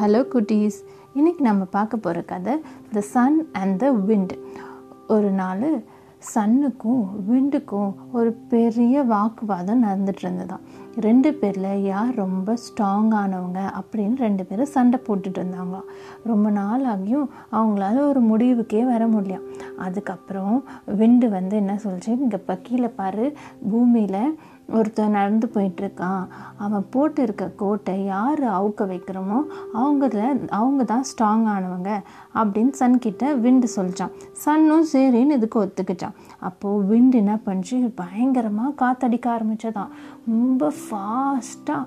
Hello 0.00 0.20
குட்டீஸ் 0.34 0.78
இன்றைக்கி 1.14 1.40
நம்ம 1.40 1.64
பார்க்க 1.64 1.96
போகிற 1.96 2.22
கதை 2.22 2.60
the 2.92 3.00
sun 3.00 3.48
and 3.52 3.78
the 3.78 3.92
wind 3.92 4.32
ஒரு 5.08 5.30
நாள் 5.30 5.66
சன்னுக்கும் 6.34 7.06
விண்டுக்கும் 7.30 7.94
ஒரு 8.12 8.32
பெரிய 8.32 9.02
வாக்குவாதம் 9.02 9.84
நடந்துட்டு 9.84 10.22
இருந்ததான் 10.22 10.62
ரெண்டு 11.00 11.34
பேரில் 11.34 11.82
யார் 11.82 12.14
ரொம்ப 12.14 12.54
ஸ்ட்ராங்கானவங்க 12.54 13.72
அப்படின்னு 13.80 14.16
ரெண்டு 14.16 14.44
பேரும் 14.44 14.66
சண்டை 14.66 15.00
போட்டுட்டு 15.06 15.42
இருந்தாங்களாம் 15.42 15.88
ரொம்ப 16.24 16.50
நாள் 16.50 16.84
ஆகியும் 16.84 17.26
அவங்களால 17.52 18.08
ஒரு 18.08 18.22
முடிவுக்கே 18.22 18.84
வர 18.84 19.06
முடியும் 19.06 19.42
அதுக்கப்புறம் 19.78 20.64
விண்டு 20.86 21.28
வந்து 21.28 21.56
என்ன 21.56 21.78
சொல்லிச்சு? 21.84 22.08
இங்கே 22.08 22.36
இப்போ 22.36 22.58
கீழே 22.62 22.88
பாரு 22.88 23.32
பூமியில் 23.70 24.38
ஒருத்தன் 24.68 25.10
நடந்து 25.10 25.50
போயிட்டுருக்கான். 25.54 26.26
அவன் 26.56 26.86
போட்டு 26.90 27.22
இருக்க 27.22 27.46
கோட்டை 27.56 28.04
யார் 28.04 28.42
அவுக்க 28.44 28.82
வைக்கிறோமோ 28.92 29.38
அவங்கள 29.74 30.48
அவங்க 30.48 30.84
தான் 30.84 31.04
ஸ்ட்ராங் 31.10 31.46
ஆனவங்க 31.54 31.90
அப்படின்னு 32.34 32.72
சன்கிட்ட 32.78 33.40
விண்டு 33.40 33.68
சொல்லிச்சான் 33.76 34.12
சன்னும் 34.32 34.86
சரின்னு 34.92 35.30
இதுக்கு 35.30 35.64
ஒத்துக்கிச்சான் 35.64 36.14
அப்போது 36.38 36.86
விண்டு 36.86 37.16
என்ன 37.16 37.38
பண்ணிச்சு? 37.46 37.92
பயங்கரமாக 37.94 38.76
காத்தடிக்க 38.84 39.26
ஆரம்பிச்சதான். 39.36 39.90
ரொம்ப 40.28 40.72
ஃபாஸ்ட்டாக 40.84 41.82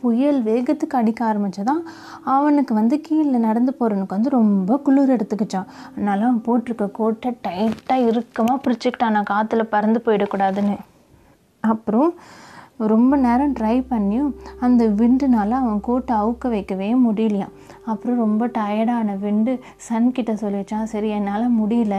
புயல் 0.00 0.44
வேகத்துக்கு 0.44 0.96
அடிக்க 1.00 1.32
ஆரம்பிச்சதான். 1.32 1.82
அவனுக்கு 2.24 2.74
வந்து 2.74 3.00
கீழே 3.00 3.38
நடந்து 3.38 3.76
போகிறவனுக்கு 3.80 4.16
வந்து 4.16 4.30
ரொம்ப 4.30 4.78
குளிர் 4.78 5.10
எடுத்துக்கிச்சான். 5.10 5.66
அதனால 5.92 6.24
அவன் 6.24 6.42
போட்டிருக்க 6.46 6.90
கோட்டை 6.90 7.36
டைட்டாக 7.48 8.06
இறுக்கமாக 8.06 8.62
பிரிச்சுக்கிட்டான். 8.64 9.10
நான் 9.10 9.30
காற்றுல 9.30 9.62
பறந்து 9.62 10.02
போயிடக்கூடாதுன்னு. 10.04 10.76
அப்புறம் 11.72 12.10
ரொம்ப 12.92 13.16
நேரம் 13.24 13.52
ட்ரை 13.58 13.74
பண்ணியும் 13.90 14.30
அந்த 14.60 14.82
விண்டுனால் 15.00 15.52
அவன் 15.58 15.80
கோட்டை 15.80 16.14
அவுக்க 16.16 16.48
வைக்கவே 16.54 16.88
முடியலையாம். 16.94 17.54
அப்புறம் 17.84 18.20
ரொம்ப 18.24 18.46
டயர்டான 18.58 19.14
விண்டு 19.18 19.52
சன் 19.86 20.10
கிட்ட 20.12 20.32
சொல்லிச்சான் 20.32 20.90
சரி 20.92 21.08
என்னால் 21.08 21.46
முடியல. 21.60 21.96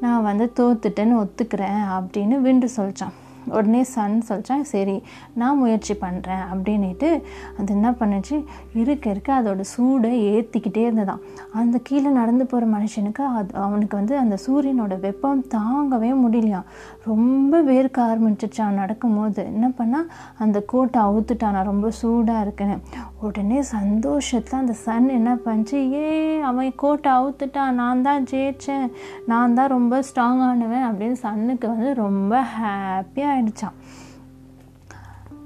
நான் 0.00 0.26
வந்து 0.28 0.46
தோத்துட்டேன்னு 0.58 1.20
ஒத்துக்கிறேன் 1.22 1.82
அப்படின்னு 1.96 2.38
விண்டு 2.46 2.68
சொல்லிச்சான். 2.76 3.16
உடனே 3.46 3.82
சன் 3.82 4.22
சொல்லிச்சான் 4.28 4.60
சரி 4.60 5.02
நான் 5.34 5.58
முயற்சி 5.58 5.94
பண்ணுறேன் 5.94 6.44
அப்படின்ட்டு 6.52 7.22
அது 7.58 7.74
என்ன 7.74 7.90
பண்ணுச்சு? 7.90 8.44
இருக்க 8.74 9.10
இருக்க 9.10 9.42
அதோட 9.42 9.64
சூடை 9.76 10.12
ஏற்றிக்கிட்டே 10.30 10.84
இருந்ததான் 10.86 11.22
அந்த 11.52 11.78
கீழே 11.82 12.08
நடந்து 12.08 12.46
போகிற 12.46 12.70
மனுஷனுக்கு 12.78 13.20
அது 13.20 13.54
அவனுக்கு 13.54 13.96
வந்து 13.96 14.16
அந்த 14.16 14.36
சூரியனோட 14.46 15.00
வெப்பம் 15.00 15.44
தாங்கவே 15.54 16.10
முடியலையாம். 16.24 16.68
ரொம்ப 17.04 17.62
வேர்க்க 17.62 17.98
ஆரம்பிச்சிச்சான் 18.10 18.78
நடக்கும்போது 18.80 19.44
என்ன 19.44 19.68
பண்ணால் 19.78 20.08
அந்த 20.38 20.60
கோட்டை 20.60 21.02
அவுத்துட்டான் 21.02 21.50
நான் 21.50 21.64
ரொம்ப 21.64 21.90
சூடாக 21.90 22.40
இருக்குன்னு. 22.40 22.78
உடனே 23.26 23.62
சந்தோஷத்தில் 23.62 24.60
அந்த 24.60 24.72
சன் 24.84 25.08
என்ன 25.08 25.30
பண்ணுச்சு 25.44 25.78
ஏ 25.92 26.04
அவன் 26.40 26.72
கோட்டை 26.76 27.10
அவுத்துட்டான் 27.12 27.78
நான் 27.80 28.02
தான் 28.02 28.26
ஜெயிச்சேன் 28.32 28.86
நான் 29.26 29.54
தான் 29.54 29.72
ரொம்ப 29.76 30.02
ஸ்ட்ராங் 30.02 30.30
ஸ்ட்ராங்கானவன் 30.30 30.84
அப்படின்னு 30.88 31.16
சன்னுக்கு 31.22 31.66
வந்து 31.68 31.94
ரொம்ப 31.94 32.42
ஹாப்பியாக 32.56 33.32
ஆயிடுச்சான் 33.34 33.76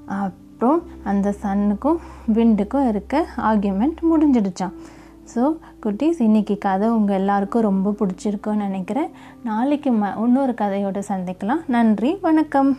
அப்புறம் 0.06 0.82
அந்த 1.04 1.28
சன்னுக்கும் 1.42 2.00
விண்டுக்கும் 2.32 2.86
இருக்க 2.86 3.24
ஆர்கியூமெண்ட் 3.50 4.00
முடிஞ்சிடுச்சான் 4.10 4.74
ஸோ 5.34 5.42
குட்டீஸ் 5.84 6.20
இன்றைக்கி 6.26 6.58
கதை 6.58 6.88
உங்கள் 6.88 7.16
எல்லாருக்கும் 7.16 7.66
ரொம்ப 7.68 7.94
பிடிச்சிருக்குன்னு 7.98 8.66
நினைக்கிறேன். 8.66 9.10
நாளைக்கு 9.42 9.92
ம 9.92 10.10
இன்னொரு 10.24 10.52
கதையோடு 10.52 11.02
சந்திக்கலாம். 11.08 11.62
நன்றி 11.66 12.18
வணக்கம். 12.20 12.72